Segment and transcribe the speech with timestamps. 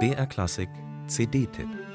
[0.00, 0.68] BR Klassik
[1.06, 1.93] CD-Tipp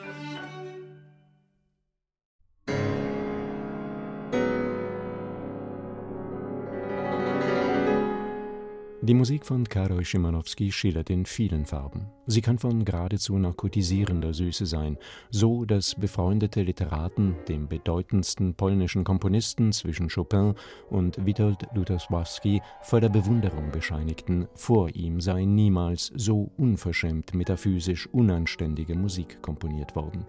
[9.02, 12.08] Die Musik von Karol Szymanowski schillert in vielen Farben.
[12.26, 14.98] Sie kann von geradezu narkotisierender Süße sein,
[15.30, 20.54] so dass befreundete Literaten dem bedeutendsten polnischen Komponisten zwischen Chopin
[20.90, 29.42] und Witold Lutosławski voller Bewunderung bescheinigten, vor ihm sei niemals so unverschämt metaphysisch unanständige Musik
[29.42, 30.26] komponiert worden.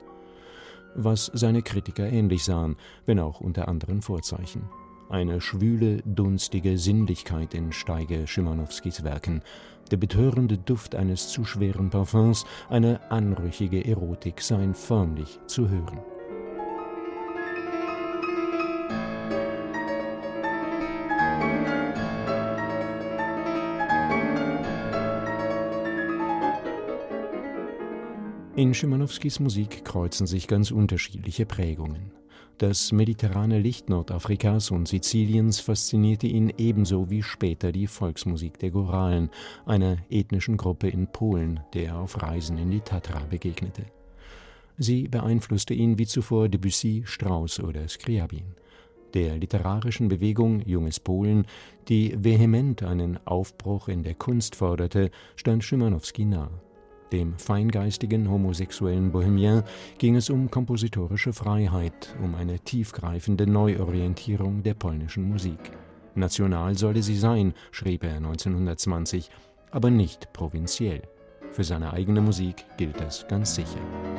[0.95, 4.63] Was seine Kritiker ähnlich sahen, wenn auch unter anderen Vorzeichen
[5.11, 9.43] eine schwüle, dunstige Sinnlichkeit entsteige Schimanowskis Werken,
[9.91, 15.99] der betörende Duft eines zu schweren Parfums, eine anrüchige Erotik seien förmlich zu hören.
[28.57, 32.20] In Schimanowskis Musik kreuzen sich ganz unterschiedliche Prägungen.
[32.61, 39.31] Das mediterrane Licht Nordafrikas und Siziliens faszinierte ihn ebenso wie später die Volksmusik der Goralen,
[39.65, 43.87] einer ethnischen Gruppe in Polen, der er auf Reisen in die Tatra begegnete.
[44.77, 48.55] Sie beeinflusste ihn wie zuvor Debussy, Strauss oder Scriabin.
[49.15, 51.47] Der literarischen Bewegung Junges Polen,
[51.89, 56.51] die vehement einen Aufbruch in der Kunst forderte, stand Schimanowski nah
[57.13, 59.63] dem feingeistigen homosexuellen Bohemien,
[59.99, 65.59] ging es um kompositorische Freiheit, um eine tiefgreifende Neuorientierung der polnischen Musik.
[66.15, 69.31] National solle sie sein, schrieb er 1920,
[69.71, 71.03] aber nicht provinziell.
[71.53, 74.10] Für seine eigene Musik gilt das ganz sicher.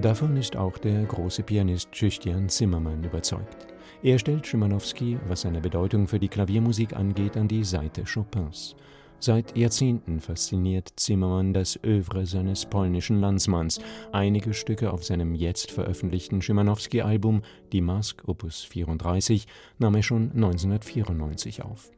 [0.00, 3.66] Davon ist auch der große Pianist Christian Zimmermann überzeugt.
[4.00, 8.76] Er stellt Schimanowski, was seine Bedeutung für die Klaviermusik angeht, an die Seite Chopins.
[9.18, 13.80] Seit Jahrzehnten fasziniert Zimmermann das Övre seines polnischen Landsmanns.
[14.12, 19.48] Einige Stücke auf seinem jetzt veröffentlichten Schimanowski-Album Die Mask Opus 34
[19.80, 21.90] nahm er schon 1994 auf.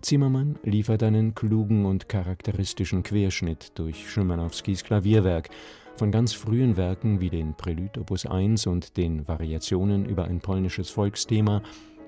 [0.00, 5.50] Zimmermann liefert einen klugen und charakteristischen Querschnitt durch Schimanowskis Klavierwerk,
[5.96, 10.90] von ganz frühen Werken wie den Prelude Opus 1 und den Variationen über ein polnisches
[10.90, 11.62] Volksthema,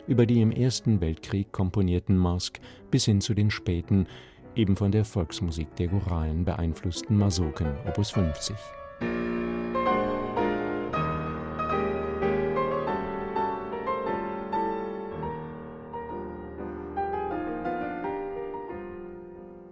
[0.06, 2.60] über die im Ersten Weltkrieg komponierten Mask
[2.90, 4.06] bis hin zu den späten,
[4.54, 8.56] eben von der Volksmusik der Goralen beeinflussten Masoken Opus 50.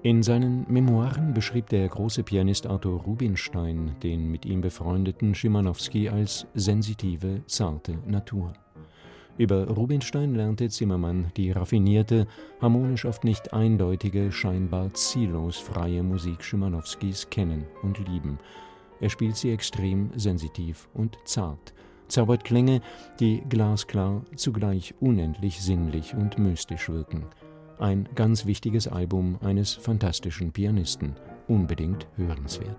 [0.04, 6.46] In seinen Memoiren beschrieb der große Pianist Arthur Rubinstein den mit ihm befreundeten Schimanowski als
[6.52, 8.52] sensitive, zarte Natur.
[9.38, 12.26] Über Rubinstein lernte Zimmermann die raffinierte,
[12.60, 18.38] harmonisch oft nicht eindeutige, scheinbar ziellos freie Musik Schimanowskis kennen und lieben.
[19.00, 21.72] Er spielt sie extrem sensitiv und zart,
[22.08, 22.82] zaubert Klänge,
[23.20, 27.24] die glasklar, zugleich unendlich sinnlich und mystisch wirken–
[27.78, 31.16] ein ganz wichtiges Album eines fantastischen Pianisten,
[31.48, 32.76] unbedingt hörenswert.